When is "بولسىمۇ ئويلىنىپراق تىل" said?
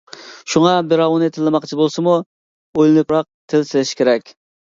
1.81-3.67